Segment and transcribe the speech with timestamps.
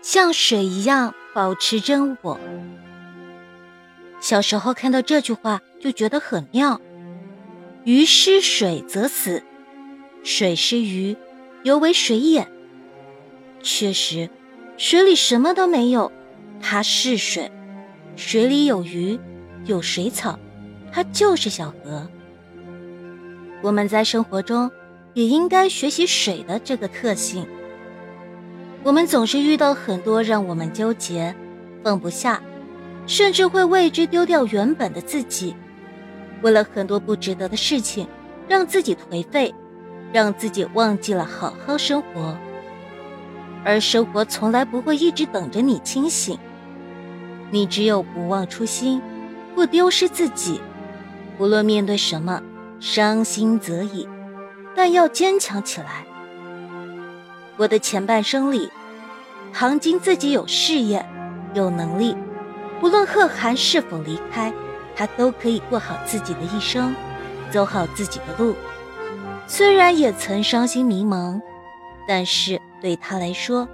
[0.00, 2.38] 像水一样保持真我。
[4.20, 6.80] 小时候看到这句话就觉得很妙。
[7.84, 9.42] 鱼失水则死，
[10.22, 11.16] 水失鱼，
[11.62, 12.46] 犹为水也。
[13.62, 14.28] 确实，
[14.76, 16.12] 水里什么都没有，
[16.60, 17.50] 它是水；
[18.16, 19.18] 水里有鱼，
[19.64, 20.38] 有水草，
[20.92, 22.08] 它就是小河。
[23.62, 24.70] 我们在生活中
[25.14, 27.46] 也应该学习水的这个特性。
[28.84, 31.34] 我们总是遇到很多让我们纠结、
[31.82, 32.40] 放不下，
[33.06, 35.54] 甚至会为之丢掉原本的自己，
[36.42, 38.06] 为了很多不值得的事情，
[38.48, 39.54] 让自己颓废，
[40.12, 42.36] 让自己忘记了好好生活。
[43.64, 46.38] 而生活从来不会一直等着你清醒，
[47.50, 49.02] 你只有不忘初心，
[49.54, 50.60] 不丢失自己，
[51.38, 52.40] 无论面对什么，
[52.78, 54.08] 伤心则已，
[54.74, 56.06] 但要坚强起来。
[57.58, 58.70] 我的前半生里，
[59.52, 61.04] 唐晶自己有事业，
[61.54, 62.16] 有能力，
[62.80, 64.52] 不论贺涵是否离开，
[64.94, 66.94] 他都可以过好自己的一生，
[67.50, 68.54] 走好自己的路。
[69.48, 71.40] 虽然也曾伤心迷茫，
[72.06, 72.58] 但是。
[72.80, 73.68] 对他来说，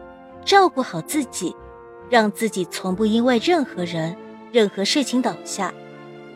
[0.47, 1.55] 照顾好自己，
[2.09, 4.16] 让自己从不因为任何人、
[4.50, 5.75] 任何事情倒下，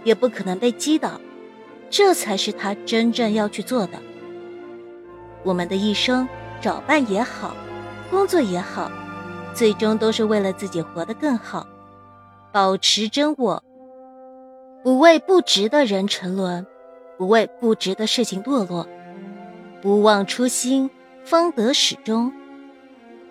[0.05, 1.19] 也不可能被击倒，
[1.89, 3.93] 这才是他真正要去做的。
[5.43, 6.29] 我们的一生，
[6.61, 7.57] 找伴也好，
[8.11, 8.91] 工作也好，
[9.55, 11.67] 最终都是为了自己活得更好，
[12.53, 13.63] 保持真我，
[14.83, 16.67] 不为不值的人沉沦，
[17.17, 18.87] 不为不值的事情堕落，
[19.81, 20.91] 不忘初心，
[21.25, 22.33] 方得始终。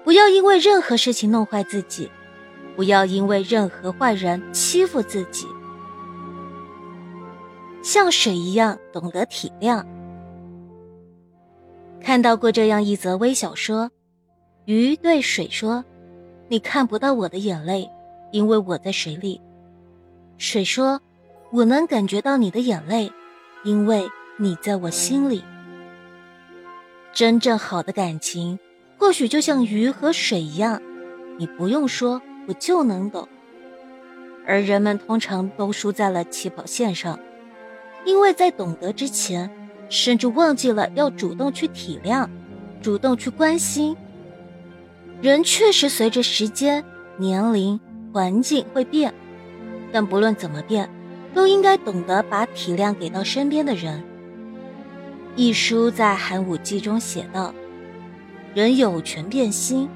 [0.04, 2.10] 不要因为任何事情弄坏自己，
[2.78, 5.46] 不要因为任何坏人欺负自己。
[7.84, 9.84] 像水一样懂得体谅。
[12.02, 13.92] 看到过这样一则微小说：
[14.66, 15.84] 鱼对水说
[16.48, 17.90] ：“你看不到我的眼泪，
[18.32, 19.42] 因为我在水里。”
[20.38, 21.02] 水说
[21.52, 23.12] ：“我能感觉到你的眼泪，
[23.64, 24.08] 因为
[24.38, 25.44] 你在我心里。”
[27.14, 28.58] 真正好的感情。
[29.00, 30.82] 或许就像鱼和水一样，
[31.38, 33.28] 你不用说，我就能懂。
[34.44, 37.20] 而人们通常都输在了起跑线上，
[38.06, 39.52] 因为在懂得之前，
[39.90, 42.28] 甚至忘记了要主动去体谅，
[42.82, 43.96] 主动去关心。
[45.22, 46.84] 人确实随着时间、
[47.18, 47.80] 年龄、
[48.14, 49.14] 环境会变，
[49.92, 50.90] 但不论怎么变，
[51.34, 54.04] 都应该懂得把体谅给到身边的人。
[55.36, 57.54] 一书在《寒武纪》中写道。
[58.54, 59.88] 人有权变心，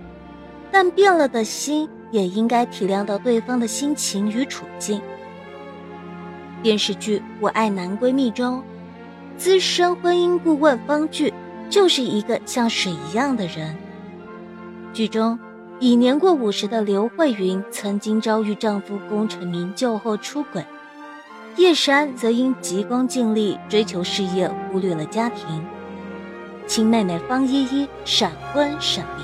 [0.72, 5.02] 但变了的心也应该体谅到对方的心情与处境。
[6.62, 8.62] 电视剧《我爱男闺蜜》中，
[9.38, 11.34] 资深婚姻顾问方俊
[11.70, 13.76] 就是一个像水一样的人。
[14.94, 15.40] 剧中，
[15.80, 20.66] 已年过五十的刘慧云曾经遭遇丈夫功成名就后出轨，
[21.56, 25.64] 叶珊则因急功近利追求事业，忽略了家庭。
[26.68, 29.24] 亲妹妹方依依闪婚闪离，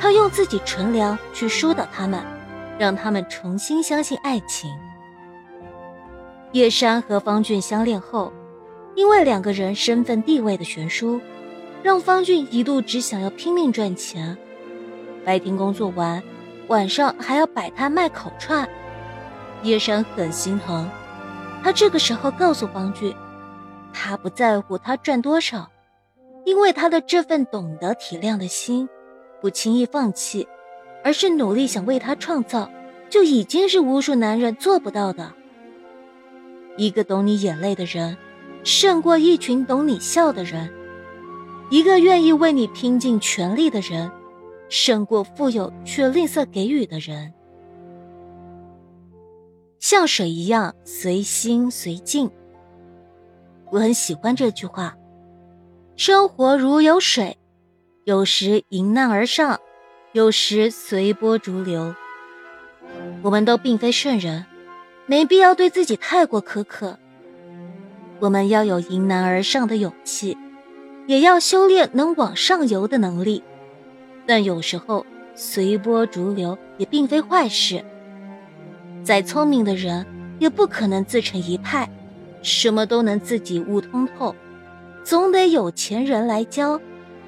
[0.00, 2.22] 她用自己纯良去疏导他们，
[2.78, 4.70] 让他们重新相信爱情。
[6.52, 8.32] 叶珊和方俊相恋后，
[9.00, 11.18] 因为两个人身份地位的悬殊，
[11.82, 14.36] 让方俊一度只想要拼命赚钱，
[15.24, 16.22] 白天工作完，
[16.68, 18.68] 晚上还要摆摊卖烤串。
[19.62, 20.86] 叶珊很心疼，
[21.62, 23.16] 她这个时候告诉方俊，
[23.90, 25.70] 他不在乎他赚多少。
[26.44, 28.86] 因为他的这份懂得体谅的心，
[29.40, 30.46] 不轻易放弃，
[31.02, 32.70] 而是努力想为他创造，
[33.08, 35.32] 就已经是无数男人做不到的。
[36.76, 38.14] 一个懂你眼泪的人，
[38.62, 40.68] 胜过一群懂你笑的人；
[41.70, 44.10] 一个愿意为你拼尽全力的人，
[44.68, 47.32] 胜过富有却吝啬给予的人。
[49.78, 52.30] 像水一样随心随境，
[53.70, 54.96] 我很喜欢这句话。
[55.96, 57.38] 生活如有水，
[58.04, 59.58] 有时迎难而上，
[60.12, 61.94] 有时随波逐流。
[63.22, 64.44] 我们都并非圣人，
[65.06, 66.98] 没必要对自己太过苛刻。
[68.20, 70.36] 我们要有迎难而上的勇气，
[71.06, 73.42] 也要修炼能往上游的能力。
[74.26, 77.82] 但有时候随波逐流也并非坏事。
[79.02, 80.06] 再聪明的人
[80.38, 81.88] 也不可能自成一派，
[82.42, 84.36] 什么都能自己悟通透。
[85.02, 86.78] 总得有钱人来教，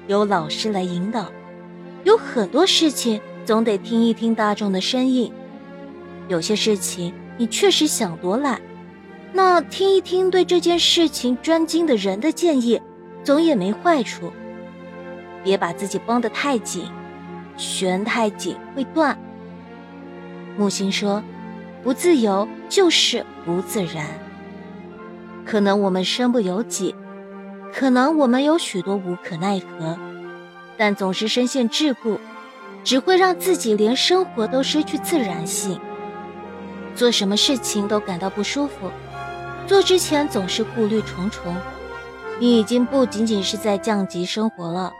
[0.07, 1.31] 有老师来引导，
[2.03, 5.33] 有很多事情总得听一听大众的声音。
[6.27, 8.59] 有些事情你确实想多了，
[9.35, 12.79] 那听一听对这件事情专精的人的建议，
[13.23, 14.31] 总也没坏处。
[15.43, 16.85] 别把自己绷得太紧，
[17.57, 19.17] 悬太紧会断。
[20.55, 21.23] 木星说
[21.83, 24.05] ：“不自由就是不自然。
[25.43, 26.93] 可能我们身不由己，
[27.73, 29.97] 可能我们有许多无可奈何，
[30.77, 32.19] 但总是深陷桎梏，
[32.83, 35.79] 只会让自己连生活都失去自然性。
[36.95, 38.91] 做什么事情都感到不舒服，
[39.67, 41.55] 做之前总是顾虑重重。
[42.39, 44.91] 你已经不仅仅是在降级生活了，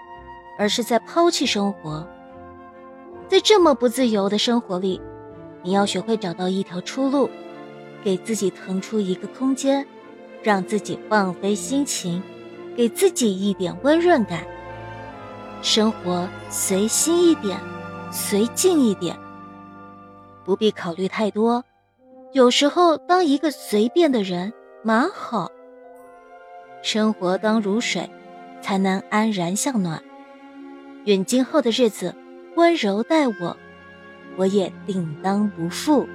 [0.58, 2.08] 而是在抛弃生活。
[3.28, 5.02] 在这么不自由的生活里。”
[5.66, 7.30] 你要学会找到一条出路，
[8.04, 9.88] 给自己腾出一个空间，
[10.44, 12.22] 让自己放飞心情，
[12.76, 14.46] 给自己一点温润感。
[15.62, 17.58] 生活随心一点，
[18.12, 19.18] 随静一点，
[20.44, 21.64] 不必考虑太多。
[22.34, 24.52] 有时候，当一个随便的人
[24.82, 25.52] 蛮好。
[26.82, 28.10] 生活当如水，
[28.60, 30.04] 才能安然向暖。
[31.06, 32.16] 愿今后的日子
[32.56, 33.56] 温柔待我。
[34.36, 36.08] 我也定当不负。